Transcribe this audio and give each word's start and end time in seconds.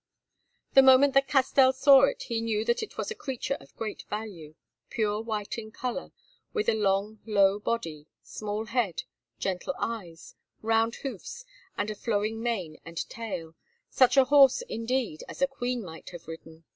The 0.73 0.81
moment 0.81 1.13
that 1.13 1.27
Castell 1.27 1.71
saw 1.73 2.05
it 2.05 2.23
he 2.23 2.41
knew 2.41 2.65
that 2.65 2.81
it 2.81 2.97
was 2.97 3.11
a 3.11 3.13
creature 3.13 3.53
of 3.59 3.75
great 3.75 4.01
value, 4.09 4.55
pure 4.89 5.21
white 5.21 5.59
in 5.59 5.69
colour, 5.71 6.11
with 6.53 6.67
a 6.67 6.73
long, 6.73 7.19
low 7.23 7.59
body, 7.59 8.07
small 8.23 8.65
head, 8.65 9.03
gentle 9.37 9.75
eyes, 9.77 10.33
round 10.63 10.95
hoofs, 11.03 11.45
and 11.77 11.95
flowing 11.95 12.41
mane 12.41 12.79
and 12.83 13.07
tail, 13.09 13.53
such 13.91 14.17
a 14.17 14.23
horse, 14.25 14.63
indeed, 14.63 15.23
as 15.29 15.39
a 15.39 15.45
queen 15.45 15.83
might 15.85 16.09
have 16.09 16.27
ridden. 16.27 16.63